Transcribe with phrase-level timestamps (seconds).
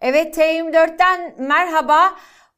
[0.00, 2.14] Evet T24'ten merhaba.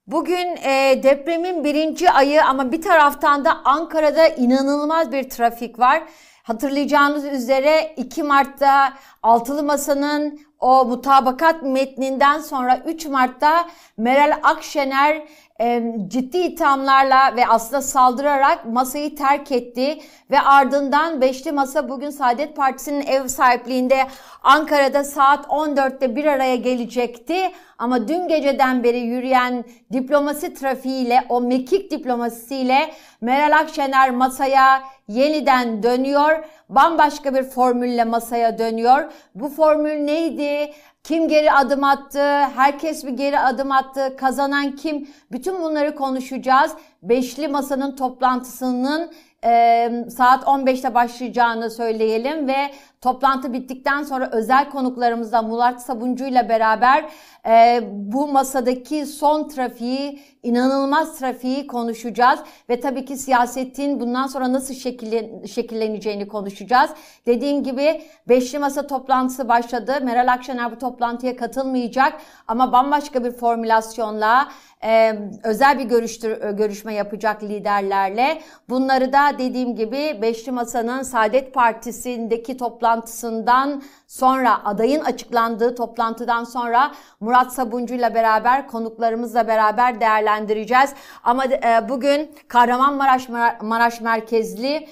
[0.06, 6.02] Bugün e, depremin birinci ayı ama bir taraftan da Ankara'da inanılmaz bir trafik var.
[6.42, 15.22] Hatırlayacağınız üzere 2 Mart'ta Altılı Masa'nın o mutabakat metninden sonra 3 Mart'ta Meral Akşener
[16.08, 19.98] ciddi ithamlarla ve aslında saldırarak masayı terk etti
[20.30, 24.06] ve ardından Beşli Masa bugün Saadet Partisi'nin ev sahipliğinde
[24.42, 27.52] Ankara'da saat 14'te bir araya gelecekti.
[27.78, 32.90] Ama dün geceden beri yürüyen diplomasi trafiğiyle, o mekik diplomasisiyle
[33.20, 36.44] Meral Akşener masaya yeniden dönüyor.
[36.68, 39.12] Bambaşka bir formülle masaya dönüyor.
[39.34, 40.72] Bu formül neydi?
[41.02, 42.42] Kim geri adım attı?
[42.56, 44.16] Herkes mi geri adım attı?
[44.16, 45.08] Kazanan kim?
[45.32, 46.72] Bütün bunları konuşacağız.
[47.02, 49.12] Beşli Masa'nın toplantısının
[49.44, 57.04] e, saat 15'te başlayacağını söyleyelim ve toplantı bittikten sonra özel konuklarımızla Murat Sabuncu ile beraber
[57.46, 64.74] e, bu masadaki son trafiği, inanılmaz trafiği konuşacağız ve tabii ki siyasetin bundan sonra nasıl
[64.74, 66.90] şekillen, şekilleneceğini konuşacağız.
[67.26, 70.00] Dediğim gibi Beşli Masa toplantısı başladı.
[70.02, 74.48] Meral Akşener bu toplantıya katılmayacak ama bambaşka bir formülasyonla
[74.84, 78.40] e, özel bir görüştür, görüşme yapacak liderlerle.
[78.68, 82.56] Bunları da dediğim gibi Beşli Masa'nın Saadet Partisi'ndeki
[82.90, 90.94] toplantısından sonra adayın açıklandığı toplantıdan sonra Murat Sabuncu ile beraber konuklarımızla beraber değerlendireceğiz.
[91.24, 93.28] Ama e, bugün Kahramanmaraş
[93.62, 94.88] Maraş merkezli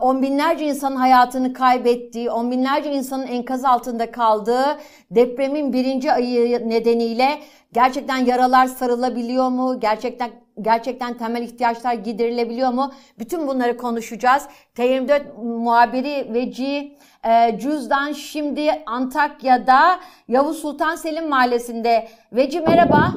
[0.00, 4.78] on binlerce insanın hayatını kaybettiği, on binlerce insanın enkaz altında kaldığı
[5.10, 7.38] depremin birinci ayı nedeniyle
[7.72, 9.80] gerçekten yaralar sarılabiliyor mu?
[9.80, 12.92] Gerçekten gerçekten temel ihtiyaçlar giderilebiliyor mu?
[13.18, 14.42] Bütün bunları konuşacağız.
[14.76, 22.08] T24 muhabiri Veci e, Cüzdan şimdi Antakya'da Yavuz Sultan Selim Mahallesi'nde.
[22.32, 23.12] Veci merhaba.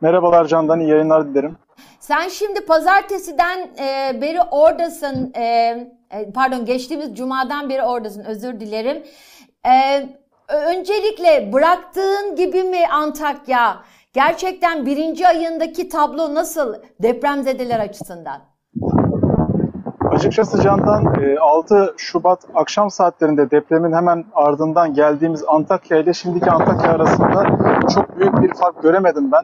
[0.00, 1.58] Merhabalar Candan, iyi yayınlar dilerim.
[2.00, 5.32] Sen şimdi pazartesiden e, beri oradasın.
[5.34, 5.42] E,
[6.10, 9.02] e, pardon geçtiğimiz cumadan beri oradasın özür dilerim.
[9.66, 10.06] E,
[10.48, 13.76] öncelikle bıraktığın gibi mi Antakya?
[14.12, 18.40] Gerçekten birinci ayındaki tablo nasıl depremzedeler açısından?
[20.18, 26.92] Açıkçası Candan 6 e, Şubat akşam saatlerinde depremin hemen ardından geldiğimiz Antakya ile şimdiki Antakya
[26.92, 27.44] arasında
[27.94, 29.42] çok büyük bir fark göremedim ben.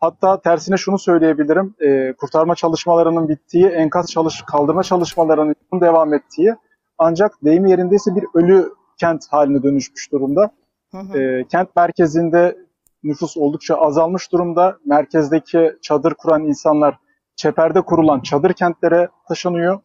[0.00, 1.74] Hatta tersine şunu söyleyebilirim.
[1.80, 6.56] E, kurtarma çalışmalarının bittiği, enkaz çalış kaldırma çalışmalarının devam ettiği
[6.98, 10.50] ancak deyim yerindeyse bir ölü kent haline dönüşmüş durumda.
[10.92, 11.18] Hı hı.
[11.18, 12.56] E, kent merkezinde
[13.02, 14.76] nüfus oldukça azalmış durumda.
[14.86, 16.98] Merkezdeki çadır kuran insanlar
[17.36, 19.80] çeperde kurulan çadır kentlere taşınıyor.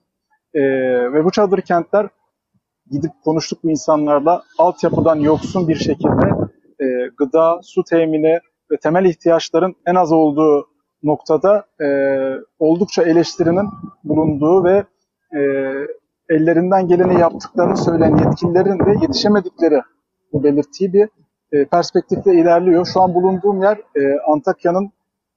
[0.54, 0.62] E,
[1.14, 2.08] ve bu çadır kentler
[2.92, 6.26] gidip konuştuk bu insanlarla altyapıdan yoksun bir şekilde
[6.80, 6.86] e,
[7.18, 8.40] gıda, su temini,
[8.72, 10.68] ve temel ihtiyaçların en az olduğu
[11.04, 11.88] noktada e,
[12.60, 13.70] oldukça eleştirinin
[14.04, 14.84] bulunduğu ve
[15.36, 15.40] e,
[16.30, 19.82] ellerinden geleni yaptıklarını söyleyen yetkililerin de yetişemedikleri
[20.34, 21.10] bu belirttiği bir
[21.52, 22.86] e, perspektifte ilerliyor.
[22.94, 24.92] Şu an bulunduğum yer e, Antakya'nın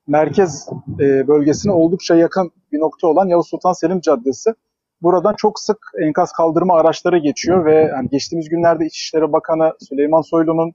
[0.07, 0.69] merkez
[1.01, 4.55] e, bölgesine oldukça yakın bir nokta olan Yavuz Sultan Selim Caddesi.
[5.03, 10.73] Buradan çok sık enkaz kaldırma araçları geçiyor ve yani geçtiğimiz günlerde İçişleri Bakanı Süleyman Soylu'nun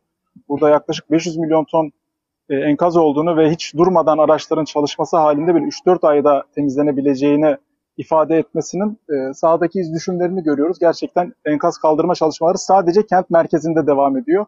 [0.49, 1.91] burada yaklaşık 500 milyon ton
[2.49, 7.57] e, enkaz olduğunu ve hiç durmadan araçların çalışması halinde bir 3-4 ayda temizlenebileceğini
[7.97, 10.79] ifade etmesinin e, sahadaki iz düşümlerini görüyoruz.
[10.79, 14.45] Gerçekten enkaz kaldırma çalışmaları sadece kent merkezinde devam ediyor.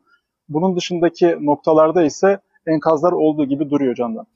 [0.49, 4.27] Bunun dışındaki noktalarda ise enkazlar olduğu gibi duruyor Candan.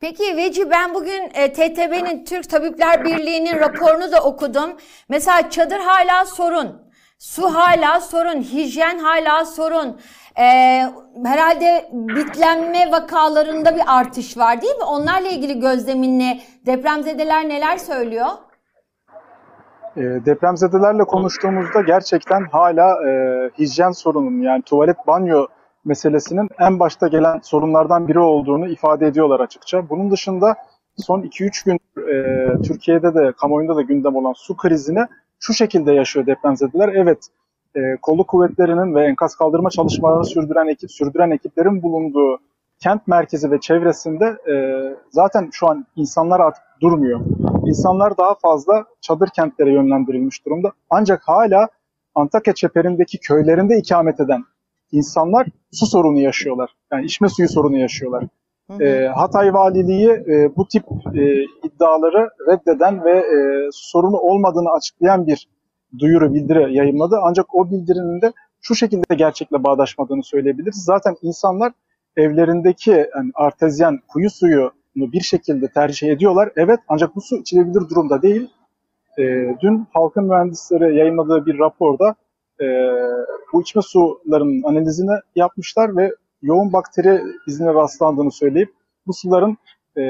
[0.00, 4.70] Peki Veci ben bugün e, TTB'nin Türk Tabipler Birliği'nin raporunu da okudum.
[5.08, 6.88] Mesela çadır hala sorun.
[7.18, 9.96] Su hala sorun, hijyen hala sorun.
[10.38, 10.84] Ee,
[11.24, 14.84] herhalde bitlenme vakalarında bir artış var değil mi?
[14.84, 18.26] Onlarla ilgili gözleminle depremzedeler neler söylüyor?
[19.96, 23.10] E, depremzedelerle konuştuğumuzda gerçekten hala e,
[23.58, 25.46] hijyen sorunun yani tuvalet banyo
[25.88, 29.88] meselesinin en başta gelen sorunlardan biri olduğunu ifade ediyorlar açıkça.
[29.88, 30.56] Bunun dışında
[30.96, 35.06] son 2-3 gün e, Türkiye'de de kamuoyunda da gündem olan su krizini
[35.40, 36.88] şu şekilde yaşıyor depremzedeler.
[36.88, 37.18] Evet,
[37.76, 42.38] e, kolluk kuvvetlerinin ve enkaz kaldırma çalışmalarını sürdüren ekip sürdüren ekiplerin bulunduğu
[42.78, 44.54] kent merkezi ve çevresinde e,
[45.10, 47.20] zaten şu an insanlar artık durmuyor.
[47.66, 50.72] İnsanlar daha fazla çadır kentlere yönlendirilmiş durumda.
[50.90, 51.68] Ancak hala
[52.14, 54.44] Antakya çeperindeki köylerinde ikamet eden
[54.92, 56.70] insanlar su sorunu yaşıyorlar.
[56.92, 58.24] Yani içme suyu sorunu yaşıyorlar.
[58.80, 65.48] E, Hatay Valiliği e, bu tip e, iddiaları reddeden ve e, sorunu olmadığını açıklayan bir
[65.98, 67.18] duyuru, bildiri yayınladı.
[67.22, 70.84] Ancak o bildirinin de şu şekilde gerçekle bağdaşmadığını söyleyebiliriz.
[70.84, 71.72] Zaten insanlar
[72.16, 74.72] evlerindeki yani artezyen kuyu suyunu
[75.12, 76.50] bir şekilde tercih ediyorlar.
[76.56, 78.50] Evet ancak bu su içilebilir durumda değil.
[79.18, 79.22] E,
[79.62, 82.14] dün halkın mühendisleri yayınladığı bir raporda
[82.60, 82.66] e,
[83.52, 88.72] bu içme sularının analizini yapmışlar ve yoğun bakteri izine rastlandığını söyleyip
[89.06, 89.56] bu suların
[89.98, 90.02] e,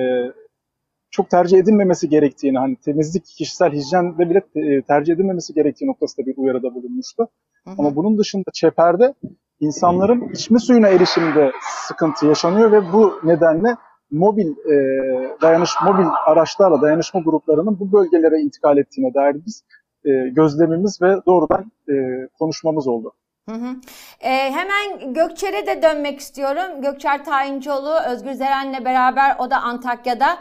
[1.10, 6.34] çok tercih edilmemesi gerektiğini, hani temizlik, kişisel hijyende bile e, tercih edilmemesi gerektiği noktasında bir
[6.36, 7.28] uyarıda bulunmuştu.
[7.64, 7.74] Hı hı.
[7.78, 9.14] Ama bunun dışında çeperde
[9.60, 11.52] insanların içme suyuna erişimde
[11.86, 13.76] sıkıntı yaşanıyor ve bu nedenle
[14.10, 14.74] mobil e,
[15.42, 19.64] dayanış mobil araçlarla dayanışma gruplarının bu bölgelere intikal ettiğine dair biz
[20.08, 21.94] e, gözlemimiz ve doğrudan e,
[22.38, 23.12] konuşmamız oldu.
[23.48, 23.76] Hı hı.
[24.20, 26.82] Ee, hemen Gökçer'e de dönmek istiyorum.
[26.82, 30.38] Gökçer Tayincioğlu, Özgür Zeren'le beraber o da Antakya'da.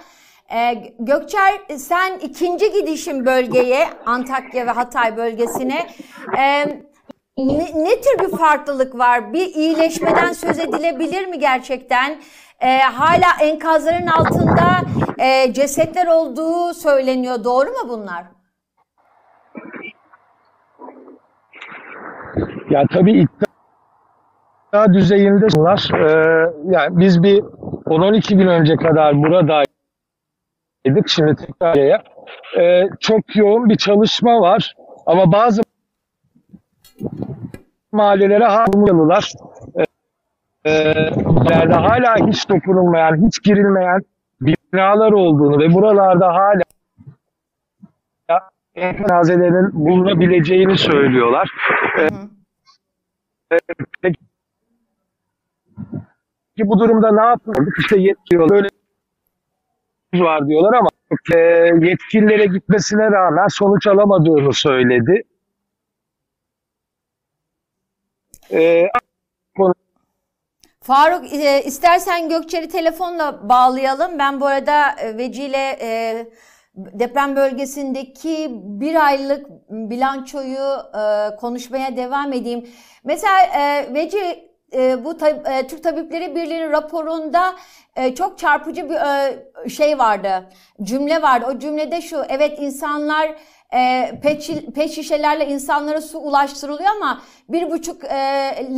[0.54, 5.88] Ee, Gökçer sen ikinci gidişin bölgeye, Antakya ve Hatay bölgesine.
[6.38, 6.66] Ee,
[7.38, 9.34] ne, ne tür bir farklılık var?
[9.34, 12.22] Bir iyileşmeden söz edilebilir mi gerçekten?
[12.60, 14.82] Ee, hala enkazların altında
[15.18, 17.44] e, cesetler olduğu söyleniyor.
[17.44, 18.37] Doğru mu bunlar?
[22.70, 25.90] Ya tabii iddia düzeyinde bunlar.
[25.94, 29.68] Ee, yani biz bir 10-12 gün önce kadar buradaydık.
[31.08, 31.76] Şimdi tekrar.
[32.60, 34.76] Ee, çok yoğun bir çalışma var.
[35.06, 35.62] Ama bazı
[37.92, 38.68] mahallelere hala
[40.66, 41.12] ee,
[41.72, 44.02] hala hiç dokunulmayan, hiç girilmeyen
[44.42, 46.62] binalar olduğunu ve buralarda hala
[48.78, 51.52] cenazelerin bulunabileceğini söylüyorlar.
[51.96, 52.30] Hı hı.
[54.02, 54.20] Peki
[56.70, 57.74] bu durumda ne yapılır?
[57.80, 58.68] İşte yetkililer böyle
[60.14, 60.90] var diyorlar ama
[61.36, 61.40] e,
[61.88, 65.24] yetkililere gitmesine rağmen sonuç alamadığını söyledi.
[68.52, 68.88] E,
[70.82, 74.20] Faruk e, istersen Gökçer'i telefonla bağlayalım.
[74.20, 76.26] Ben bu arada e, Veci ile e,
[76.78, 82.70] deprem bölgesindeki bir aylık bilançoyu e, konuşmaya devam edeyim.
[83.04, 87.56] Mesela e, Veci e, bu tab- e, Türk Tabipleri Birliği'nin raporunda
[87.96, 90.50] e, çok çarpıcı bir e, şey vardı,
[90.84, 91.46] cümle vardı.
[91.50, 93.36] O cümlede şu, evet insanlar
[93.74, 98.18] e, pet, pet şişelerle insanlara su ulaştırılıyor ama bir buçuk e,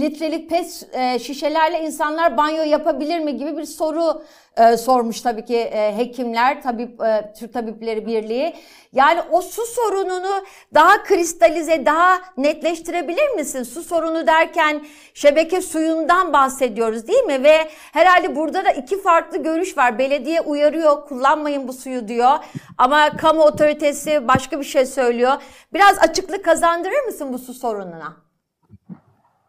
[0.01, 4.23] litrelik pet e, şişelerle insanlar banyo yapabilir mi gibi bir soru
[4.57, 8.53] e, sormuş tabii ki e, hekimler, tabip e, Türk Tabipleri Birliği.
[8.93, 13.63] Yani o su sorununu daha kristalize, daha netleştirebilir misin?
[13.63, 17.43] Su sorunu derken şebeke suyundan bahsediyoruz değil mi?
[17.43, 19.99] Ve herhalde burada da iki farklı görüş var.
[19.99, 22.37] Belediye uyarıyor, kullanmayın bu suyu diyor.
[22.77, 25.33] Ama kamu otoritesi başka bir şey söylüyor.
[25.73, 28.28] Biraz açıklık kazandırır mısın bu su sorununa?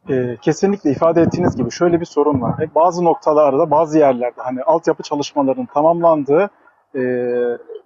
[0.08, 2.62] E, kesinlikle ifade ettiğiniz gibi şöyle bir sorun var.
[2.62, 6.50] E, bazı noktalarda, bazı yerlerde hani altyapı çalışmalarının tamamlandığı
[6.94, 7.00] e,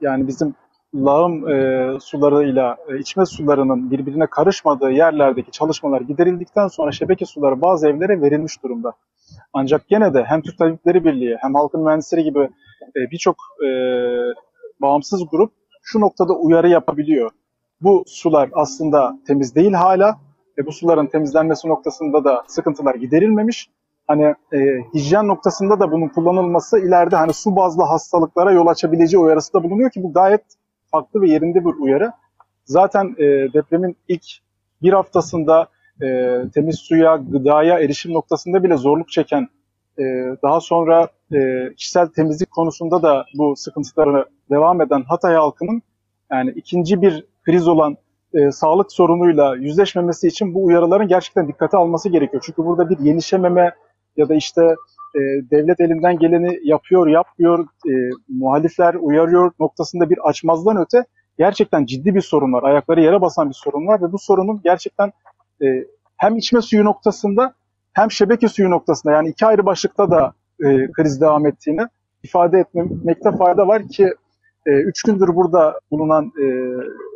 [0.00, 0.54] yani bizim
[0.94, 7.88] lağım e, sularıyla e, içme sularının birbirine karışmadığı yerlerdeki çalışmalar giderildikten sonra şebeke suları bazı
[7.88, 8.92] evlere verilmiş durumda.
[9.52, 12.48] Ancak gene de hem Türk Tabipleri Birliği hem Halkın Mühendisleri gibi
[12.96, 13.68] e, birçok e,
[14.82, 15.52] bağımsız grup
[15.82, 17.30] şu noktada uyarı yapabiliyor.
[17.80, 20.18] Bu sular aslında temiz değil hala
[20.58, 23.70] ve bu suların temizlenmesi noktasında da sıkıntılar giderilmemiş.
[24.06, 24.58] Hani e,
[24.94, 29.90] hijyen noktasında da bunun kullanılması ileride hani su bazlı hastalıklara yol açabileceği uyarısı da bulunuyor
[29.90, 30.44] ki bu gayet
[30.90, 32.12] farklı ve yerinde bir uyarı.
[32.64, 34.24] Zaten e, depremin ilk
[34.82, 35.68] bir haftasında
[36.02, 39.48] e, temiz suya, gıdaya erişim noktasında bile zorluk çeken,
[39.98, 40.02] e,
[40.42, 45.82] daha sonra e, kişisel temizlik konusunda da bu sıkıntıları devam eden Hatay halkının
[46.30, 47.96] yani ikinci bir kriz olan
[48.34, 52.42] e, sağlık sorunuyla yüzleşmemesi için bu uyarıların gerçekten dikkate alması gerekiyor.
[52.46, 53.74] Çünkü burada bir yenişememe
[54.16, 54.62] ya da işte
[55.14, 57.92] e, devlet elinden geleni yapıyor, yapmıyor, e,
[58.28, 61.04] muhalifler uyarıyor noktasında bir açmazdan öte
[61.38, 62.62] gerçekten ciddi bir sorun var.
[62.62, 65.12] Ayakları yere basan bir sorun var ve bu sorunun gerçekten
[65.62, 65.66] e,
[66.16, 67.54] hem içme suyu noktasında
[67.92, 70.32] hem şebeke suyu noktasında yani iki ayrı başlıkta da
[70.64, 71.86] e, kriz devam ettiğini
[72.22, 74.14] ifade etmekte fayda var ki
[74.66, 76.44] e, üç gündür burada bulunan e,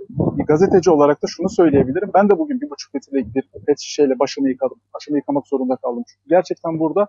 [0.08, 2.10] bir gazeteci olarak da şunu söyleyebilirim.
[2.14, 4.80] Ben de bugün bir buçuk litrelik bir pet şişeyle başımı yıkadım.
[4.94, 6.04] Başımı yıkamak zorunda kaldım.
[6.08, 7.08] Çünkü gerçekten burada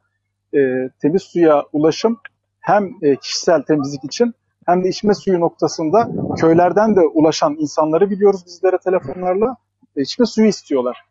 [0.55, 2.17] e, temiz suya ulaşım
[2.59, 4.33] hem e, kişisel temizlik için
[4.65, 6.09] hem de içme suyu noktasında
[6.41, 9.57] köylerden de ulaşan insanları biliyoruz bizlere telefonlarla.
[9.95, 11.05] E, içme suyu istiyorlar.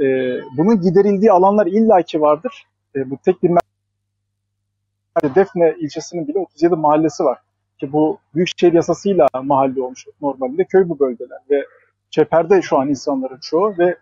[0.00, 0.04] E,
[0.56, 2.66] bunun giderildiği alanlar illaki vardır.
[2.96, 3.50] E, bu tek bir.
[5.34, 7.38] Defne ilçesinin bile 37 mahallesi var.
[7.80, 11.66] Ki bu Büyükşehir yasasıyla mahalle olmuş normalde köy bu bölgeler ve
[12.10, 13.96] çeperde şu an insanların çoğu ve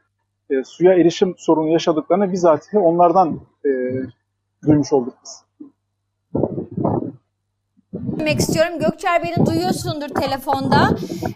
[0.51, 3.71] e, suya erişim sorunu yaşadıklarını bizatihi onlardan e,
[4.67, 5.45] duymuş olduk biz.
[8.25, 8.79] demek istiyorum.
[8.79, 10.91] Gökçer beni duyuyorsundur telefonda.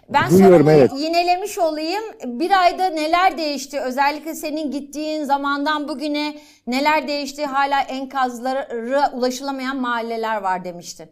[0.09, 0.91] Ben Duyuyorum, sorumu evet.
[0.97, 2.03] yinelemiş olayım.
[2.25, 3.79] Bir ayda neler değişti?
[3.79, 6.35] Özellikle senin gittiğin zamandan bugüne
[6.67, 7.45] neler değişti?
[7.45, 8.67] Hala enkazlara
[9.13, 11.09] ulaşılamayan mahalleler var demiştin.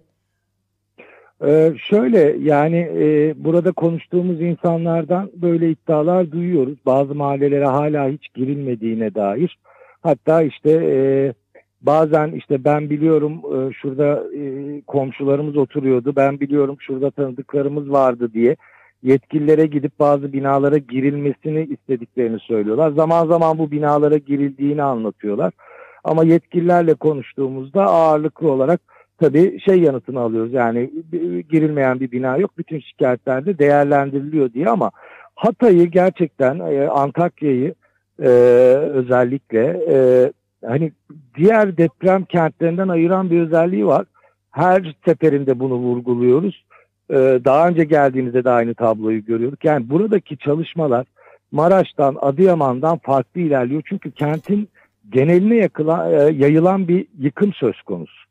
[1.46, 6.78] Ee, şöyle yani e, burada konuştuğumuz insanlardan böyle iddialar duyuyoruz.
[6.86, 9.58] Bazı mahallelere hala hiç girilmediğine dair.
[10.02, 11.34] Hatta işte e,
[11.82, 16.16] bazen işte ben biliyorum e, şurada e, komşularımız oturuyordu.
[16.16, 18.56] Ben biliyorum şurada tanıdıklarımız vardı diye
[19.04, 22.92] yetkililere gidip bazı binalara girilmesini istediklerini söylüyorlar.
[22.92, 25.54] Zaman zaman bu binalara girildiğini anlatıyorlar.
[26.04, 28.82] Ama yetkililerle konuştuğumuzda ağırlıklı olarak
[29.20, 30.54] tabii şey yanıtını alıyoruz.
[30.54, 30.92] Yani
[31.50, 32.58] girilmeyen bir bina yok.
[32.58, 34.92] Bütün şikayetlerde değerlendiriliyor diye ama
[35.36, 37.74] Hatay'ı gerçekten e, Antakya'yı
[38.20, 38.30] e,
[38.94, 39.98] özellikle e,
[40.66, 40.92] hani
[41.38, 44.06] diğer deprem kentlerinden ayıran bir özelliği var.
[44.52, 46.66] Her seferinde bunu vurguluyoruz.
[47.10, 49.66] E, daha önce geldiğimizde de aynı tabloyu görüyorduk.
[49.66, 51.06] Yani buradaki çalışmalar
[51.52, 53.82] Maraş'tan, Adıyaman'dan farklı ilerliyor.
[53.86, 54.70] Çünkü kentin
[55.10, 58.27] geneline yakılan, e, yayılan bir yıkım söz konusu.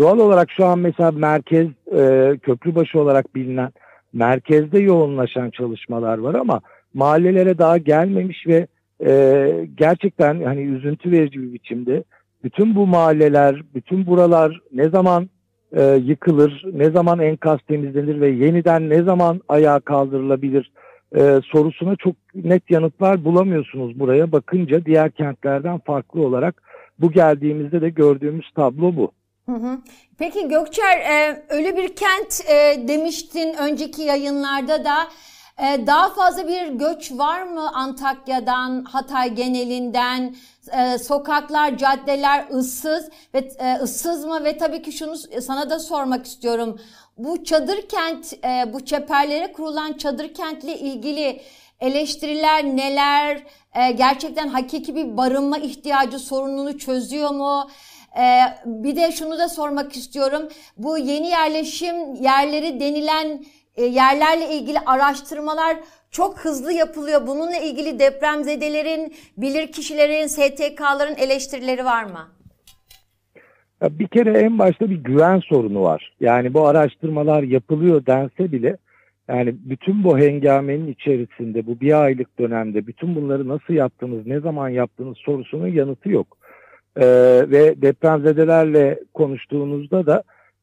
[0.00, 3.72] Doğal olarak şu an mesela merkez e, köprübaşı olarak bilinen
[4.12, 6.60] merkezde yoğunlaşan çalışmalar var ama
[6.94, 8.66] mahallelere daha gelmemiş ve
[9.06, 12.04] e, gerçekten hani üzüntü verici bir biçimde
[12.44, 15.30] bütün bu mahalleler, bütün buralar ne zaman
[15.72, 20.72] e, yıkılır, ne zaman enkaz temizlenir ve yeniden ne zaman ayağa kaldırılabilir
[21.16, 26.62] e, sorusuna çok net yanıtlar bulamıyorsunuz buraya bakınca diğer kentlerden farklı olarak
[26.98, 29.12] bu geldiğimizde de gördüğümüz tablo bu.
[30.18, 34.96] Peki Gökçer, e, ölü bir kent e, demiştin önceki yayınlarda da.
[35.58, 40.36] E, daha fazla bir göç var mı Antakya'dan, Hatay genelinden?
[41.02, 43.48] Sokaklar, caddeler ıssız ve
[43.82, 44.44] ıssız mı?
[44.44, 46.80] Ve tabii ki şunu sana da sormak istiyorum.
[47.18, 48.32] Bu çadır kent,
[48.72, 51.40] bu çeperlere kurulan çadır kentle ilgili
[51.80, 53.42] eleştiriler neler?
[53.96, 57.70] Gerçekten hakiki bir barınma ihtiyacı sorununu çözüyor mu?
[58.18, 60.42] Ee, bir de şunu da sormak istiyorum.
[60.76, 63.44] Bu yeni yerleşim yerleri denilen
[63.76, 65.76] e, yerlerle ilgili araştırmalar
[66.10, 67.26] çok hızlı yapılıyor.
[67.26, 72.28] Bununla ilgili depremzedelerin, bilirkişilerin, STK'ların eleştirileri var mı?
[73.82, 76.12] Ya bir kere en başta bir güven sorunu var.
[76.20, 78.76] Yani bu araştırmalar yapılıyor dense bile
[79.28, 84.68] yani bütün bu hengamenin içerisinde bu bir aylık dönemde bütün bunları nasıl yaptınız, ne zaman
[84.68, 86.39] yaptınız sorusunun yanıtı yok.
[86.96, 87.06] Ee,
[87.50, 90.22] ve depremzedelerle konuştuğunuzda da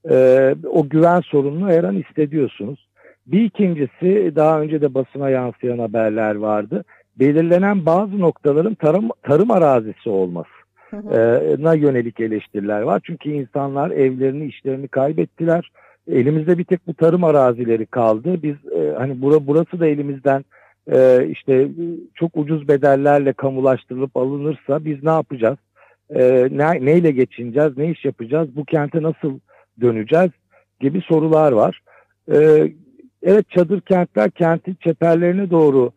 [0.10, 2.88] e, o güven sorununu her an hissediyorsunuz.
[3.28, 6.84] Bir ikincisi daha önce de basına yansıyan haberler vardı.
[7.20, 10.58] Belirlenen bazı noktaların tarım, tarım arazisi olması
[10.94, 13.02] e, na yönelik eleştiriler var.
[13.04, 15.72] Çünkü insanlar evlerini, işlerini kaybettiler.
[16.12, 18.44] Elimizde bir tek bu tarım arazileri kaldı.
[18.44, 20.46] Biz e, hani bura, burası da elimizden
[20.92, 21.70] e, işte e,
[22.16, 25.58] çok ucuz bedellerle kamulaştırılıp alınırsa biz ne yapacağız?
[26.16, 27.78] E, ne, neyle geçineceğiz?
[27.78, 28.56] Ne iş yapacağız?
[28.56, 29.40] Bu kente nasıl
[29.82, 30.32] döneceğiz?
[30.80, 31.82] Gibi sorular var.
[32.32, 32.72] E,
[33.24, 35.92] evet çadır kentler kentin çeperlerine doğru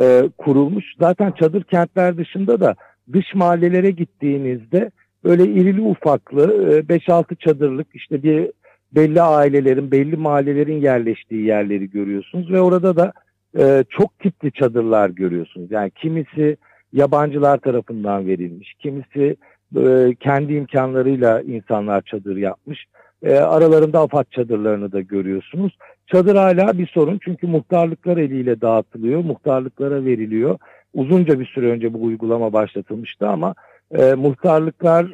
[0.00, 0.84] e, kurulmuş.
[1.00, 2.74] Zaten çadır kentler dışında da
[3.12, 4.90] dış mahallelere gittiğinizde
[5.24, 8.50] böyle irili ufaklı e, 5-6 çadırlık işte bir
[8.92, 13.12] belli ailelerin, belli mahallelerin yerleştiği yerleri görüyorsunuz ve orada da
[13.58, 15.70] e, çok tipli çadırlar görüyorsunuz.
[15.70, 16.56] Yani kimisi
[16.92, 19.36] yabancılar tarafından verilmiş, kimisi
[19.76, 22.84] e, kendi imkanlarıyla insanlar çadır yapmış.
[23.22, 25.78] E, aralarında afat çadırlarını da görüyorsunuz.
[26.06, 30.58] Çadır hala bir sorun çünkü muhtarlıklar eliyle dağıtılıyor, muhtarlıklara veriliyor
[30.94, 33.54] uzunca bir süre önce bu uygulama başlatılmıştı ama
[33.98, 35.06] e, muhtarlıklar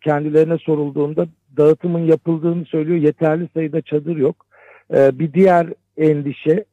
[0.00, 1.26] kendilerine sorulduğunda
[1.56, 2.98] dağıtımın yapıldığını söylüyor.
[2.98, 4.46] Yeterli sayıda çadır yok.
[4.92, 5.66] Bir diğer
[5.96, 6.64] endişe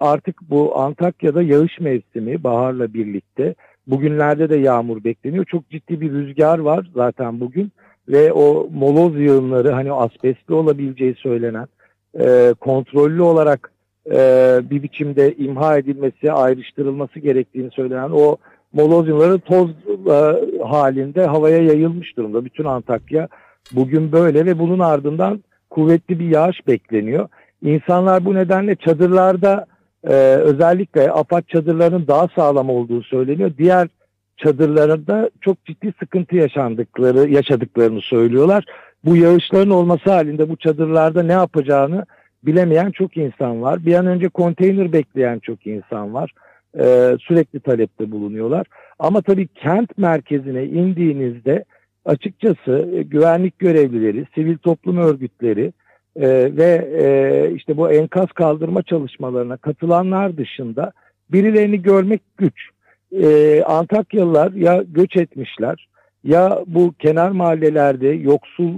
[0.00, 3.54] artık bu Antakya'da yağış mevsimi baharla birlikte.
[3.86, 5.44] Bugünlerde de yağmur bekleniyor.
[5.44, 7.72] Çok ciddi bir rüzgar var zaten bugün
[8.08, 11.66] ve o moloz yığınları hani asbestli olabileceği söylenen
[12.20, 13.72] e, kontrollü olarak
[14.10, 18.36] e, bir biçimde imha edilmesi, ayrıştırılması gerektiğini söylenen o
[18.72, 20.18] molozyumları toz e,
[20.64, 22.44] halinde havaya yayılmış durumda.
[22.44, 23.28] Bütün Antakya
[23.72, 25.40] bugün böyle ve bunun ardından
[25.70, 27.28] kuvvetli bir yağış bekleniyor.
[27.62, 29.66] İnsanlar bu nedenle çadırlarda
[30.04, 33.52] e, özellikle AFAD çadırlarının daha sağlam olduğu söyleniyor.
[33.58, 33.88] Diğer
[34.36, 38.64] çadırlarında çok ciddi sıkıntı yaşandıkları, yaşadıklarını söylüyorlar.
[39.04, 42.06] Bu yağışların olması halinde bu çadırlarda ne yapacağını
[42.42, 43.86] bilemeyen çok insan var.
[43.86, 46.32] Bir an önce konteyner bekleyen çok insan var.
[46.78, 48.66] e, sürekli talepte bulunuyorlar.
[48.98, 51.64] Ama tabii kent merkezine indiğinizde
[52.04, 55.72] açıkçası e, güvenlik görevlileri, sivil toplum örgütleri
[56.20, 60.92] e, ve e, işte bu enkaz kaldırma çalışmalarına katılanlar dışında
[61.32, 62.68] birilerini görmek güç.
[63.22, 65.88] E, Antakyalılar ya göç etmişler
[66.24, 68.74] ya bu kenar mahallelerde yoksul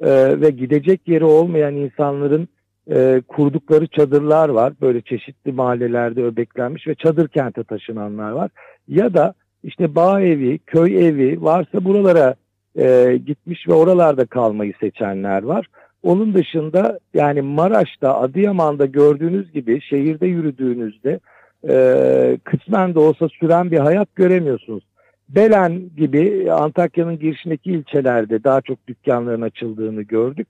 [0.00, 2.48] e, ve gidecek yeri olmayan insanların
[2.90, 4.72] e, kurdukları çadırlar var.
[4.80, 8.50] Böyle çeşitli mahallelerde öbeklenmiş ve çadır kente taşınanlar var.
[8.88, 12.34] Ya da işte bağ evi, köy evi varsa buralara
[12.78, 15.66] e, gitmiş ve oralarda kalmayı seçenler var.
[16.02, 21.20] Onun dışında yani Maraş'ta, Adıyaman'da gördüğünüz gibi şehirde yürüdüğünüzde
[21.68, 24.84] e, kısmen de olsa süren bir hayat göremiyorsunuz.
[25.28, 30.48] Belen gibi Antakya'nın girişindeki ilçelerde daha çok dükkanların açıldığını gördük.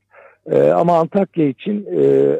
[0.50, 2.33] E, ama Antakya için e,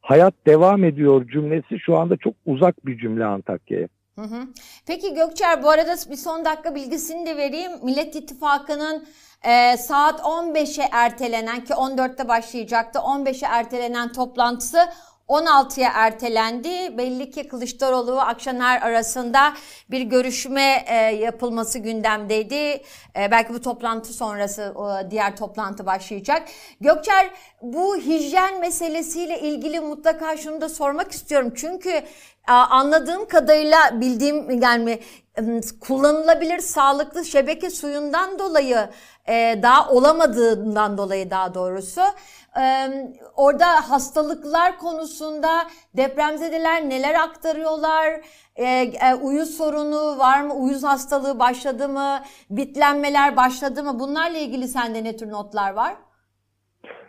[0.00, 3.88] hayat devam ediyor cümlesi şu anda çok uzak bir cümle Antakya'ya.
[4.16, 4.48] Hı hı.
[4.86, 7.72] Peki Gökçer bu arada bir son dakika bilgisini de vereyim.
[7.82, 9.06] Millet İttifakı'nın
[9.42, 14.88] e, saat 15'e ertelenen ki 14'te başlayacaktı 15'e ertelenen toplantısı
[15.28, 16.98] 16'ya ertelendi.
[16.98, 19.54] Belli ki Kılıçdaroğlu ve Akşener arasında
[19.90, 22.82] bir görüşme e, yapılması gündemdeydi.
[23.16, 26.48] E, belki bu toplantı sonrası o, diğer toplantı başlayacak.
[26.80, 27.30] Gökçer
[27.62, 31.52] bu hijyen meselesiyle ilgili mutlaka şunu da sormak istiyorum.
[31.56, 31.90] Çünkü
[32.48, 35.00] e, anladığım kadarıyla bildiğim yani
[35.80, 38.90] kullanılabilir sağlıklı şebeke suyundan dolayı
[39.28, 42.00] e, daha olamadığından dolayı daha doğrusu
[43.36, 45.48] orada hastalıklar konusunda
[45.96, 48.20] depremzedeler neler aktarıyorlar?
[48.56, 50.54] E, e, uyuz sorunu var mı?
[50.54, 52.18] Uyuz hastalığı başladı mı?
[52.50, 54.00] Bitlenmeler başladı mı?
[54.00, 55.94] Bunlarla ilgili sende ne tür notlar var?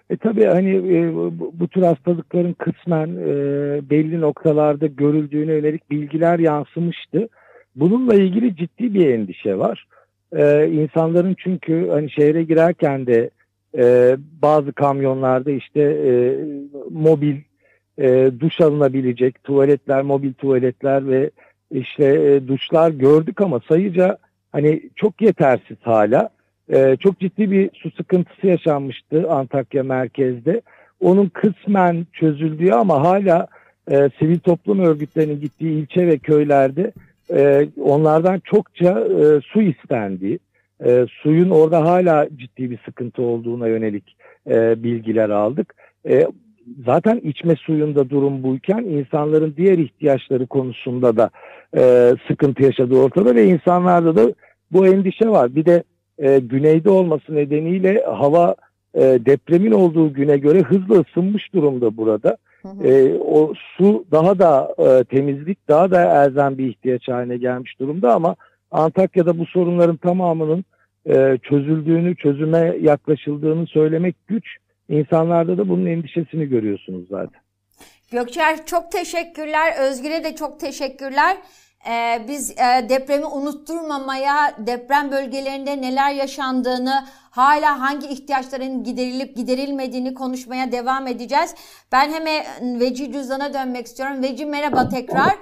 [0.10, 3.36] E tabii hani e, bu, bu tür hastalıkların kısmen e,
[3.90, 7.28] belli noktalarda görüldüğüne yönelik bilgiler yansımıştı.
[7.76, 9.88] Bununla ilgili ciddi bir endişe var.
[10.36, 13.30] E, insanların çünkü hani şehre girerken de
[13.78, 16.36] e, bazı kamyonlarda işte e,
[16.90, 17.38] mobil
[17.98, 21.30] e, duş alınabilecek tuvaletler, mobil tuvaletler ve
[21.72, 24.18] işte e, duşlar gördük ama sayıca
[24.52, 26.30] hani çok yetersiz hala.
[26.70, 30.62] E, çok ciddi bir su sıkıntısı yaşanmıştı Antakya merkezde.
[31.00, 33.48] Onun kısmen çözüldüğü ama hala
[33.92, 36.92] e, sivil toplum örgütlerinin gittiği ilçe ve köylerde
[37.34, 40.40] e, onlardan çokça e, su istendiği,
[40.86, 44.18] e, suyun orada hala ciddi bir sıkıntı olduğuna yönelik
[44.50, 45.76] e, bilgiler aldık.
[46.10, 46.28] E,
[46.86, 51.30] zaten içme suyunda durum buyken insanların diğer ihtiyaçları konusunda da
[51.78, 54.34] e, sıkıntı yaşadığı ortada ve insanlarda da
[54.72, 55.56] bu endişe var.
[55.56, 55.84] Bir de
[56.20, 58.56] e, güneyde olması nedeniyle hava
[58.94, 62.38] e, depremin olduğu güne göre hızlı ısınmış durumda burada.
[62.84, 68.14] E, o su daha da e, temizlik daha da elzem bir ihtiyaç haline gelmiş durumda
[68.14, 68.36] ama
[68.72, 70.66] Antakya'da bu sorunların tamamının
[71.06, 74.46] e, çözüldüğünü, çözüme yaklaşıldığını söylemek güç.
[74.90, 77.42] İnsanlarda da bunun endişesini görüyorsunuz zaten.
[78.12, 79.74] Gökçer çok teşekkürler.
[79.80, 81.38] Özgür'e de çok teşekkürler.
[81.90, 90.72] Ee, biz e, depremi unutturmamaya, deprem bölgelerinde neler yaşandığını, hala hangi ihtiyaçların giderilip giderilmediğini konuşmaya
[90.72, 91.56] devam edeceğiz.
[91.92, 92.46] Ben hemen
[92.80, 94.24] Veci Cüzdan'a dönmek istiyorum.
[94.24, 95.36] Veci merhaba tekrar.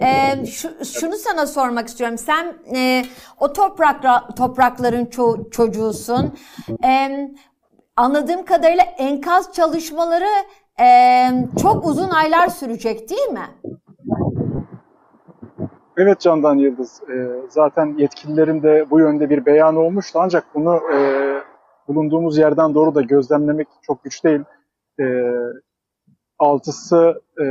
[0.00, 2.18] Ee, şu, şunu sana sormak istiyorum.
[2.18, 3.04] Sen e,
[3.40, 6.34] o toprakla, toprakların ço- çocuğusun.
[6.84, 7.30] Ee,
[7.96, 10.28] anladığım kadarıyla enkaz çalışmaları
[10.80, 10.86] e,
[11.62, 13.46] çok uzun aylar sürecek değil mi?
[15.96, 17.02] Evet Candan Yıldız.
[17.02, 17.14] E,
[17.48, 20.18] zaten yetkililerin de bu yönde bir beyanı olmuştu.
[20.22, 20.98] Ancak bunu e,
[21.88, 24.40] bulunduğumuz yerden doğru da gözlemlemek çok güç değil.
[25.00, 25.04] E,
[26.38, 27.44] altısı e,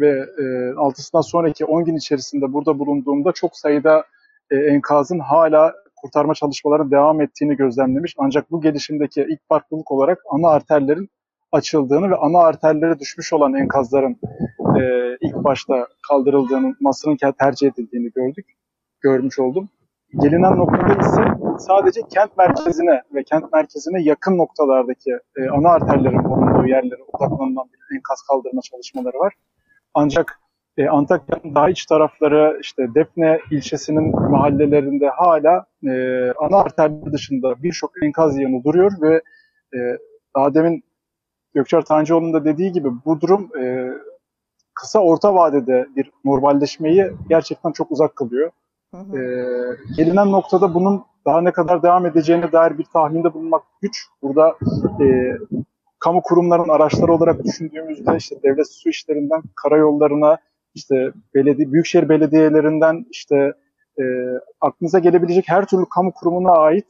[0.00, 4.04] ve e, altısından sonraki 10 gün içerisinde burada bulunduğumda çok sayıda
[4.50, 8.14] e, enkazın hala kurtarma çalışmalarının devam ettiğini gözlemlemiş.
[8.18, 11.10] Ancak bu gelişimdeki ilk farklılık olarak ana arterlerin
[11.52, 14.16] açıldığını ve ana arterlere düşmüş olan enkazların
[14.80, 14.82] e,
[15.20, 18.46] ilk başta kaldırıldığını, masının tercih edildiğini gördük,
[19.00, 19.68] görmüş oldum.
[20.22, 21.24] Gelinen noktada ise
[21.58, 27.96] sadece kent merkezine ve kent merkezine yakın noktalardaki e, ana arterlerin bulunduğu yerlere odaklanılan bir
[27.96, 29.34] enkaz kaldırma çalışmaları var.
[29.94, 30.40] Ancak
[30.76, 35.92] e, Antakya'nın daha iç tarafları işte Defne ilçesinin mahallelerinde hala e,
[36.32, 39.22] ana arterler dışında birçok enkaz yanı duruyor ve
[39.74, 39.78] e,
[40.36, 40.84] daha demin
[41.54, 43.90] Gökçer Tancıoğlu'nun da dediği gibi bu durum e,
[44.74, 48.50] kısa orta vadede bir normalleşmeyi gerçekten çok uzak kılıyor.
[48.94, 49.18] Hı hı.
[49.18, 49.22] E,
[49.96, 54.06] gelinen noktada bunun daha ne kadar devam edeceğine dair bir tahminde bulunmak güç.
[54.22, 54.56] Burada
[55.00, 55.36] e,
[56.00, 60.38] kamu kurumlarının araçları olarak düşündüğümüzde işte devlet su işlerinden karayollarına,
[60.74, 63.52] işte belediye, büyükşehir belediyelerinden işte
[64.00, 64.04] e,
[64.60, 66.86] aklınıza gelebilecek her türlü kamu kurumuna ait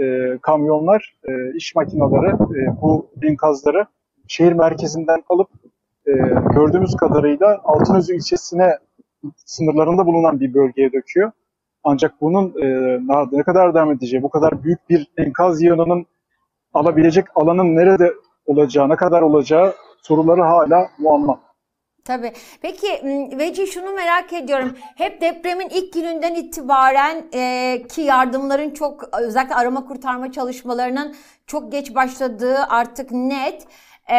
[0.00, 3.86] e, kamyonlar, e, iş makineleri e, bu enkazları
[4.28, 5.48] şehir merkezinden alıp
[6.06, 6.12] e,
[6.54, 8.78] gördüğümüz kadarıyla Altınözü ilçesine
[9.36, 11.30] sınırlarında bulunan bir bölgeye döküyor.
[11.84, 12.98] Ancak bunun e,
[13.32, 16.06] ne kadar devam edeceği, bu kadar büyük bir enkaz yığınının
[16.74, 18.12] alabilecek alanın nerede
[18.50, 21.40] olacağı, ne kadar olacağı soruları hala muamma.
[22.04, 22.32] Tabii.
[22.62, 22.86] Peki
[23.38, 24.76] Veci şunu merak ediyorum.
[24.96, 31.94] Hep depremin ilk gününden itibaren e, ki yardımların çok özellikle arama kurtarma çalışmalarının çok geç
[31.94, 33.66] başladığı artık net.
[34.10, 34.16] E,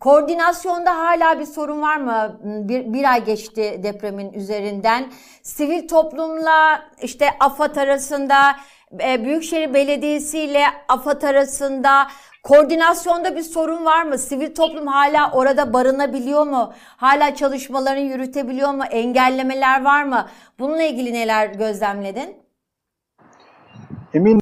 [0.00, 2.40] koordinasyonda hala bir sorun var mı?
[2.42, 5.12] Bir, bir ay geçti depremin üzerinden.
[5.42, 8.56] Sivil toplumla işte AFAD arasında,
[9.00, 12.06] e, Büyükşehir Belediyesi ile AFAD arasında
[12.46, 14.18] Koordinasyonda bir sorun var mı?
[14.18, 16.72] Sivil toplum hala orada barınabiliyor mu?
[16.96, 18.84] Hala çalışmalarını yürütebiliyor mu?
[18.84, 20.26] Engellemeler var mı?
[20.58, 22.36] Bununla ilgili neler gözlemledin?
[24.14, 24.40] Emin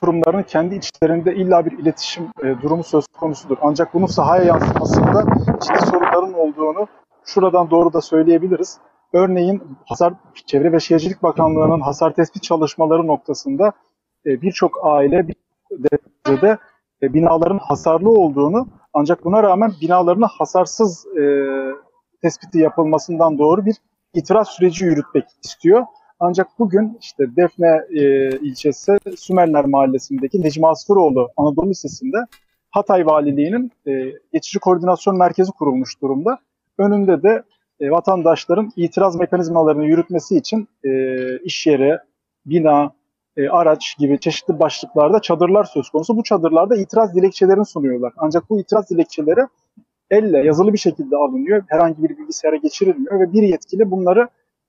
[0.00, 3.56] kurumların kendi içlerinde illa bir iletişim e, durumu söz konusudur.
[3.62, 5.24] Ancak bunun sahaya yansımasında
[5.60, 6.86] ciddi sorunların olduğunu
[7.24, 8.78] şuradan doğru da söyleyebiliriz.
[9.12, 10.12] Örneğin Hasar
[10.46, 13.72] Çevre ve Şehircilik Bakanlığı'nın hasar tespit çalışmaları noktasında
[14.26, 15.43] e, birçok aile bir
[15.78, 16.58] derecede
[17.02, 21.22] e, binaların hasarlı olduğunu ancak buna rağmen binalarının hasarsız e,
[22.22, 23.76] tespiti yapılmasından doğru bir
[24.14, 25.84] itiraz süreci yürütmek istiyor.
[26.20, 32.18] Ancak bugün işte Defne e, ilçesi Sümerler Mahallesi'ndeki Necmi Asfıroğlu Anadolu Lisesi'nde
[32.70, 36.38] Hatay Valiliği'nin e, geçici koordinasyon merkezi kurulmuş durumda.
[36.78, 37.42] Önünde de
[37.80, 40.90] e, vatandaşların itiraz mekanizmalarını yürütmesi için e,
[41.38, 41.98] iş yeri,
[42.46, 42.92] bina,
[43.36, 46.16] e, araç gibi çeşitli başlıklarda çadırlar söz konusu.
[46.16, 48.12] Bu çadırlarda itiraz dilekçelerini sunuyorlar.
[48.16, 49.40] Ancak bu itiraz dilekçeleri
[50.10, 51.62] elle yazılı bir şekilde alınıyor.
[51.68, 54.28] Herhangi bir bilgisayara geçirilmiyor ve bir yetkili bunları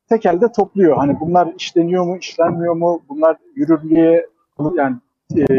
[0.10, 0.97] tek elde topluyor.
[0.97, 4.28] Hani bunlar işleniyor mu, işlenmiyor mu, bunlar yürürlüğe
[4.75, 4.95] yani
[5.38, 5.56] e,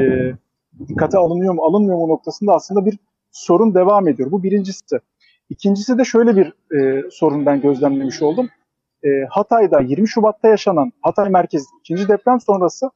[0.88, 2.98] dikkate alınıyor mu, alınmıyor mu noktasında aslında bir
[3.30, 4.30] sorun devam ediyor.
[4.32, 4.98] Bu birincisi.
[5.50, 8.48] İkincisi de şöyle bir e, sorun ben gözlemlemiş oldum
[9.06, 12.90] e, Hatay'da 20 Şubat'ta yaşanan Hatay merkezi ikinci deprem sonrası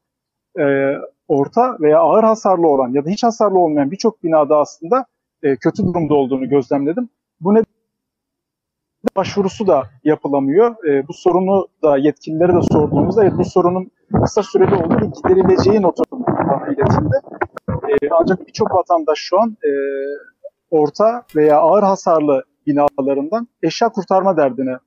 [0.59, 0.95] e,
[1.29, 5.05] orta veya ağır hasarlı olan ya da hiç hasarlı olmayan birçok binada aslında
[5.43, 7.09] e, kötü durumda olduğunu gözlemledim.
[7.41, 7.63] Bu ne
[9.17, 10.89] başvurusu da yapılamıyor.
[10.89, 13.91] E, bu sorunu da yetkililere de sorduğumuzda evet, bu sorunun
[14.23, 17.17] kısa süreli olduğu giderileceği notu bana iletildi.
[17.69, 19.71] E, ancak birçok vatandaş şu an e,
[20.71, 24.79] orta veya ağır hasarlı binalarından eşya kurtarma derdine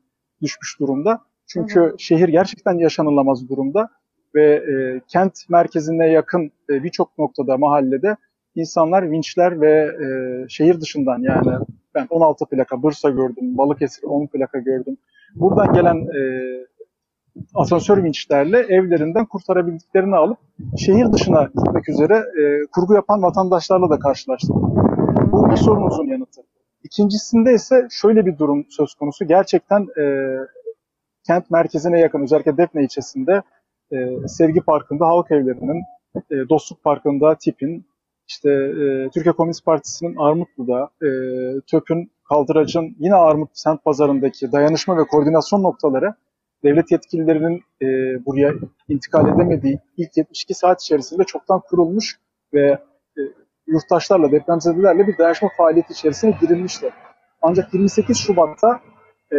[0.44, 1.20] düşmüş durumda.
[1.48, 1.96] Çünkü hı hı.
[2.00, 3.90] şehir gerçekten yaşanılamaz durumda
[4.36, 8.16] ve e, kent merkezine yakın e, birçok noktada, mahallede
[8.56, 10.06] insanlar vinçler ve e,
[10.50, 14.98] şehir dışından yani ben 16 plaka Bursa gördüm, Balıkesir 10 plaka gördüm.
[15.36, 16.22] Buradan gelen e,
[17.56, 20.38] asansör vinçlerle evlerinden kurtarabildiklerini alıp
[20.78, 24.56] şehir dışına gitmek üzere e, kurgu yapan vatandaşlarla da karşılaştık.
[25.32, 26.42] Bu bir sorunuzun yanıtı.
[26.94, 29.26] İkincisinde ise şöyle bir durum söz konusu.
[29.26, 30.04] Gerçekten e,
[31.28, 33.42] kent merkezine yakın özellikle Defne ilçesinde
[33.92, 35.84] e, Sevgi Parkı'nda halk evlerinin,
[36.16, 37.86] e, Dostluk Parkı'nda TİP'in,
[38.28, 41.08] işte e, Türkiye Komünist Partisi'nin Armutlu'da, e,
[41.72, 46.14] TÖP'ün, Kaldırac'ın yine Armut semt pazarındaki dayanışma ve koordinasyon noktaları
[46.64, 47.86] devlet yetkililerinin e,
[48.26, 48.54] buraya
[48.90, 52.20] intikal edemediği ilk 72 saat içerisinde çoktan kurulmuş
[52.54, 52.80] ve
[53.68, 56.94] yurttaşlarla, depremzedelerle bir dayanışma faaliyeti içerisine girilmişti.
[57.42, 58.80] Ancak 28 Şubat'ta
[59.32, 59.38] e,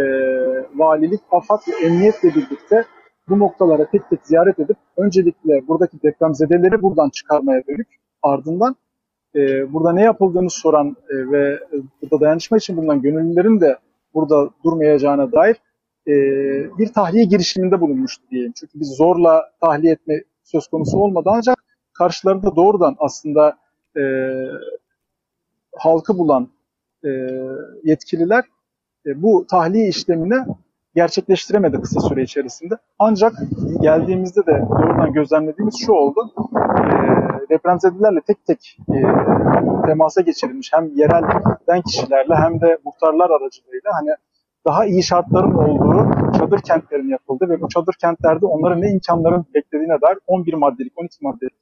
[0.74, 2.84] valilik, AFAD ve emniyetle birlikte
[3.28, 7.88] bu noktalara tek tek ziyaret edip öncelikle buradaki depremzedeleri buradan çıkarmaya dönük
[8.22, 8.76] ardından
[9.34, 11.58] e, burada ne yapıldığını soran e, ve
[12.02, 13.78] burada dayanışma için bulunan gönüllülerin de
[14.14, 15.56] burada durmayacağına dair
[16.06, 16.12] e,
[16.78, 18.52] bir tahliye girişiminde bulunmuştu diyeyim.
[18.60, 23.56] Çünkü biz zorla tahliye etme söz konusu olmadı ancak karşılarında doğrudan aslında
[23.96, 24.02] e,
[25.76, 26.48] halkı bulan
[27.04, 27.08] e,
[27.84, 28.44] yetkililer
[29.06, 30.44] e, bu tahliye işlemini
[30.94, 32.74] gerçekleştiremedi kısa süre içerisinde.
[32.98, 33.32] Ancak
[33.80, 36.32] geldiğimizde de doğrudan gözlemlediğimiz şu oldu.
[36.56, 38.98] E, depremzedelerle tek tek e,
[39.86, 44.10] temasa geçirilmiş hem yerelden kişilerle hem de muhtarlar aracılığıyla hani
[44.66, 50.00] daha iyi şartların olduğu çadır kentlerin yapıldı ve bu çadır kentlerde onların ne imkanların beklediğine
[50.00, 51.54] dair 11 maddelik, 12 maddelik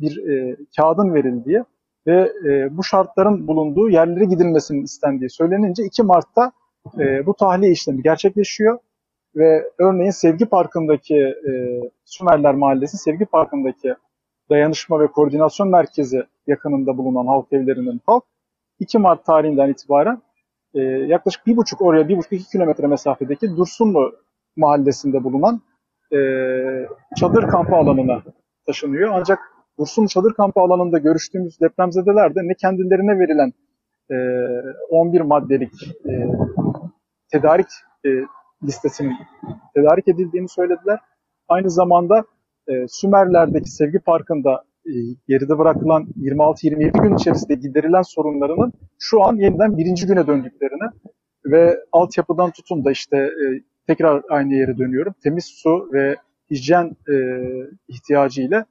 [0.00, 1.64] bir e, kağıdın verildiği
[2.06, 6.52] ve e, bu şartların bulunduğu yerlere gidilmesinin istendiği söylenince 2 Mart'ta
[6.98, 8.78] e, bu tahliye işlemi gerçekleşiyor
[9.36, 11.52] ve örneğin Sevgi Parkı'ndaki e,
[12.04, 13.94] Sümerler Mahallesi Sevgi Parkı'ndaki
[14.50, 18.24] dayanışma ve koordinasyon merkezi yakınında bulunan halk evlerinin halk
[18.78, 20.22] 2 Mart tarihinden itibaren
[20.74, 24.12] e, yaklaşık bir buçuk oraya bir buçuk iki kilometre mesafedeki Dursunlu
[24.56, 25.60] mahallesinde bulunan
[26.12, 26.18] e,
[27.16, 28.22] çadır kampı alanına
[28.66, 29.10] taşınıyor.
[29.12, 29.38] Ancak
[29.78, 33.52] Dursun çadır kampı alanında görüştüğümüz depremzedeler de ne kendilerine verilen
[34.10, 34.16] e,
[34.90, 35.72] 11 maddelik
[36.08, 36.12] e,
[37.32, 37.66] tedarik
[38.06, 38.10] e,
[38.62, 39.14] listesinin
[39.74, 40.98] tedarik edildiğini söylediler.
[41.48, 42.24] Aynı zamanda
[42.68, 44.92] e, Sümerler'deki Sevgi Parkı'nda e,
[45.28, 50.90] geride bırakılan 26-27 gün içerisinde giderilen sorunlarının şu an yeniden birinci güne döndüklerini
[51.44, 53.44] ve altyapıdan tutun da işte e,
[53.86, 55.14] tekrar aynı yere dönüyorum.
[55.22, 56.16] Temiz su ve
[56.50, 57.14] hijyen e,
[57.88, 58.64] ihtiyacı ile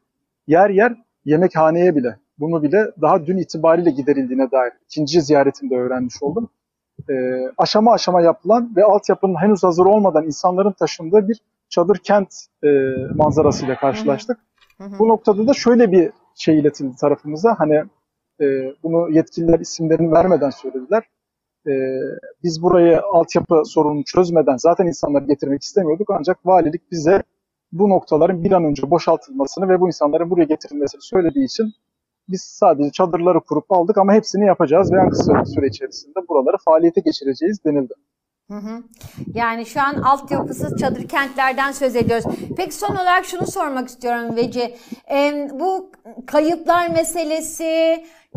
[0.48, 6.50] yer yer yemekhaneye bile bunu bile daha dün itibariyle giderildiğine dair ikinci ziyaretimde öğrenmiş oldum.
[7.10, 7.14] E,
[7.58, 12.68] aşama aşama yapılan ve altyapının henüz hazır olmadan insanların taşındığı bir çadır kent e,
[13.16, 14.38] manzarasıyla karşılaştık.
[14.78, 15.00] Hı hı.
[15.00, 17.56] Bu noktada da şöyle bir şey iletildi tarafımıza.
[17.60, 17.84] Hani
[18.42, 18.46] e,
[18.84, 21.04] bunu yetkililer isimlerini vermeden söylediler.
[21.68, 21.72] E,
[22.44, 26.10] biz burayı altyapı sorununu çözmeden zaten insanları getirmek istemiyorduk.
[26.20, 27.24] Ancak valilik bize
[27.74, 31.74] bu noktaların bir an önce boşaltılmasını ve bu insanların buraya getirilmesini söylediği için
[32.30, 37.02] biz sadece çadırları kurup aldık ama hepsini yapacağız ve en kısa süre içerisinde buraları faaliyete
[37.02, 37.94] geçireceğiz denildi.
[38.52, 38.84] Hı hı.
[39.34, 42.26] Yani şu an altyapısız çadır kentlerden söz ediyoruz.
[42.58, 44.76] Peki son olarak şunu sormak istiyorum Veci.
[45.12, 45.92] Ee, bu
[46.26, 47.64] kayıplar meselesi,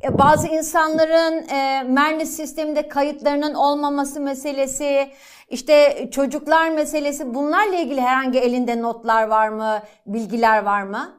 [0.03, 5.09] e, bazı insanların e, Merni sisteminde kayıtlarının olmaması meselesi,
[5.48, 11.12] işte çocuklar meselesi bunlarla ilgili herhangi elinde notlar var mı, bilgiler var mı?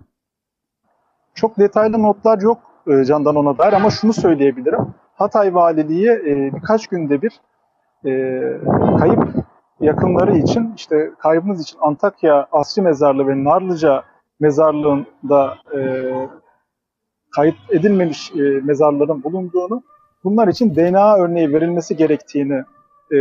[1.36, 4.94] Çok detaylı notlar yok e, Candan ona dair ama şunu söyleyebilirim.
[5.16, 7.42] Hatay Valiliği e, birkaç günde bir
[8.06, 8.12] e,
[9.00, 9.24] kayıp
[9.80, 14.04] yakınları için işte kaybımız için Antakya Asri Mezarlığı ve Narlıca
[14.40, 15.58] Mezarlığı'nda
[17.36, 18.32] kayıt edilmemiş
[18.64, 19.84] mezarların bulunduğunu,
[20.24, 22.64] bunlar için DNA örneği verilmesi gerektiğini
[23.14, 23.18] e,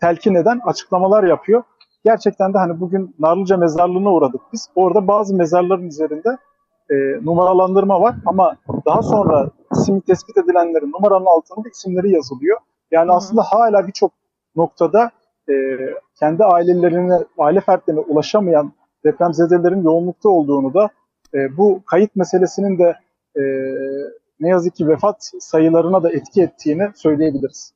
[0.00, 1.62] telkin eden açıklamalar yapıyor.
[2.04, 4.68] Gerçekten de hani bugün Narlıca Mezarlığı'na uğradık biz.
[4.74, 6.38] Orada bazı mezarların üzerinde
[6.90, 8.56] e, numaralandırma var ama
[8.86, 12.58] daha sonra isim tespit edilenlerin numaranın altında isimleri yazılıyor.
[12.90, 14.12] Yani Hı aslında hala birçok
[14.56, 15.10] noktada
[15.48, 15.54] e,
[16.18, 18.72] kendi ailelerine, aile fertlerine ulaşamayan
[19.04, 20.88] depremzedelerin yoğunlukta olduğunu da
[21.34, 22.96] e, bu kayıt meselesinin de
[23.36, 23.42] e,
[24.40, 27.72] ne yazık ki vefat sayılarına da etki ettiğini söyleyebiliriz.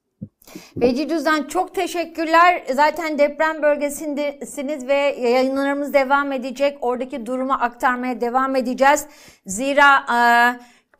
[0.76, 2.62] Veci Düzden çok teşekkürler.
[2.74, 6.78] Zaten deprem bölgesindesiniz ve yayınlarımız devam edecek.
[6.80, 9.06] Oradaki durumu aktarmaya devam edeceğiz.
[9.46, 10.18] Zira e,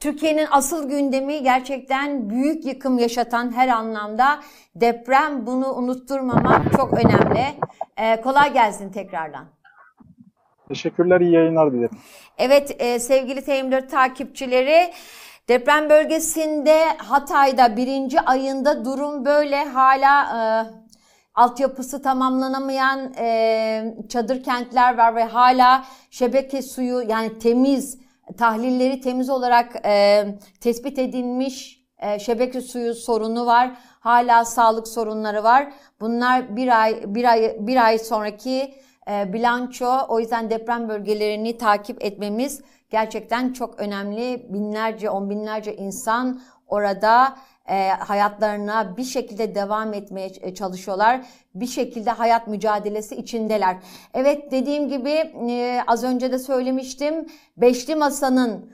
[0.01, 4.41] Türkiye'nin asıl gündemi gerçekten büyük yıkım yaşatan her anlamda
[4.75, 5.47] deprem.
[5.47, 7.45] Bunu unutturmamak çok önemli.
[7.97, 9.45] E, kolay gelsin tekrardan.
[10.69, 11.99] Teşekkürler, iyi yayınlar dilerim.
[12.39, 14.91] Evet e, sevgili T24 takipçileri
[15.49, 20.41] deprem bölgesinde Hatay'da birinci ayında durum böyle hala e,
[21.35, 27.99] altyapısı tamamlanamayan e, çadır kentler var ve hala şebeke suyu yani temiz
[28.39, 30.25] tahlilleri temiz olarak e,
[30.61, 33.71] tespit edilmiş e, şebeke suyu sorunu var.
[34.01, 35.73] Hala sağlık sorunları var.
[36.01, 38.75] Bunlar bir ay bir ay bir ay sonraki
[39.11, 39.99] e, bilanço.
[40.09, 42.63] O yüzden deprem bölgelerini takip etmemiz
[42.95, 44.47] gerçekten çok önemli.
[44.53, 47.37] Binlerce, on binlerce insan orada
[47.69, 51.21] e, hayatlarına bir şekilde devam etmeye ç- çalışıyorlar.
[51.55, 53.77] Bir şekilde hayat mücadelesi içindeler.
[54.15, 55.11] Evet dediğim gibi
[55.51, 57.27] e, az önce de söylemiştim.
[57.57, 58.71] Beşli Masa'nın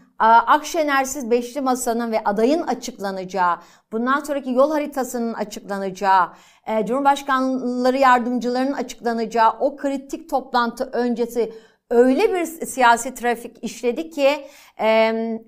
[0.47, 3.57] Akşener'siz Beşli Masa'nın ve adayın açıklanacağı,
[3.93, 6.29] bundan sonraki yol haritasının açıklanacağı,
[6.67, 11.53] e, Cumhurbaşkanları yardımcılarının açıklanacağı o kritik toplantı öncesi
[11.91, 14.47] öyle bir siyasi trafik işledi ki
[14.81, 14.89] e,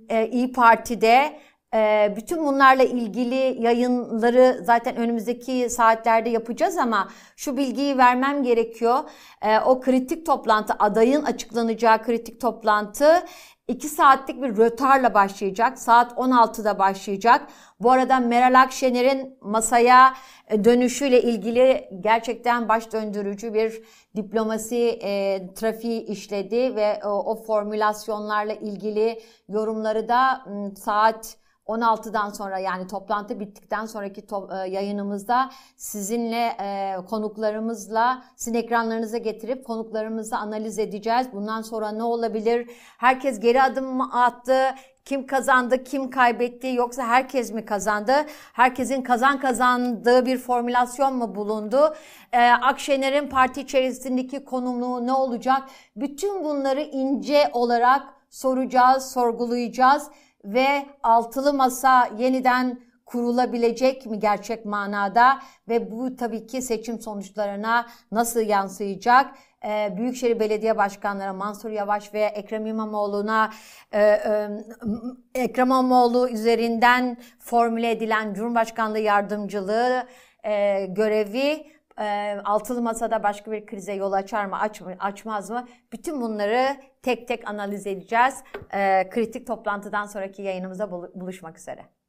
[0.09, 1.40] e, İyi Parti'de
[1.74, 8.98] e, bütün bunlarla ilgili yayınları zaten önümüzdeki saatlerde yapacağız ama şu bilgiyi vermem gerekiyor.
[9.42, 13.24] E, o kritik toplantı, adayın açıklanacağı kritik toplantı
[13.72, 15.78] 2 saatlik bir rötarla başlayacak.
[15.78, 17.46] Saat 16'da başlayacak.
[17.80, 20.14] Bu arada Meral Akşener'in masaya
[20.48, 23.82] e, dönüşüyle ilgili gerçekten baş döndürücü bir
[24.16, 30.44] diplomasi e, trafiği işledi ve o, o formülasyonlarla ilgili yorumları da
[30.76, 39.18] saat 16'dan sonra yani toplantı bittikten sonraki to- e, yayınımızda sizinle e, konuklarımızla sizin ekranlarınıza
[39.18, 41.27] getirip konuklarımızla analiz edeceğiz.
[41.33, 42.70] Bundan sonra ne olabilir?
[42.98, 44.75] Herkes geri adım mı attı?
[45.05, 48.12] Kim kazandı, kim kaybetti yoksa herkes mi kazandı?
[48.53, 51.94] Herkesin kazan kazandığı bir formülasyon mu bulundu?
[52.33, 55.62] Ee, Akşener'in parti içerisindeki konumluğu ne olacak?
[55.96, 60.09] Bütün bunları ince olarak soracağız, sorgulayacağız
[60.44, 68.40] ve altılı masa yeniden kurulabilecek mi gerçek manada ve bu tabii ki seçim sonuçlarına nasıl
[68.40, 69.35] yansıyacak?
[69.64, 73.50] Ee, Büyükşehir Belediye Başkanları Mansur Yavaş ve Ekrem İmamoğlu'na
[73.92, 74.48] e, e,
[75.35, 80.07] Ekrem İmamoğlu üzerinden formüle edilen Cumhurbaşkanlığı yardımcılığı
[80.44, 85.68] e, görevi e, altılı masada başka bir krize yol açar mı, aç mı, açmaz mı?
[85.92, 88.35] Bütün bunları tek tek analiz edeceğiz.
[88.74, 92.02] E, kritik toplantıdan sonraki yayınımıza bulu- buluşmak üzere.